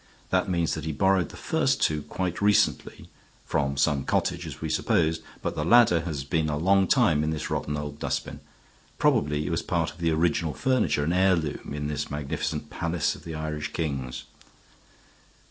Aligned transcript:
That 0.31 0.49
means 0.49 0.73
that 0.73 0.85
he 0.85 0.91
borrowed 0.93 1.29
the 1.29 1.37
first 1.37 1.79
two 1.79 2.01
quite 2.01 2.41
recently 2.41 3.07
from 3.45 3.77
some 3.77 4.03
cottage, 4.03 4.47
as 4.47 4.59
we 4.59 4.67
supposed, 4.67 5.21
but 5.43 5.53
the 5.53 5.63
ladder 5.63 5.99
has 6.05 6.23
been 6.23 6.49
a 6.49 6.57
long 6.57 6.87
time 6.87 7.23
in 7.23 7.29
this 7.29 7.51
rotten 7.51 7.77
old 7.77 7.99
dustbin. 7.99 8.39
Probably 8.97 9.45
it 9.45 9.51
was 9.51 9.61
part 9.61 9.91
of 9.91 9.99
the 9.99 10.09
original 10.09 10.55
furniture, 10.55 11.03
an 11.03 11.13
heirloom 11.13 11.75
in 11.75 11.85
this 11.85 12.09
magnificent 12.09 12.71
palace 12.71 13.13
of 13.13 13.25
the 13.25 13.35
Irish 13.35 13.73
kings." 13.73 14.23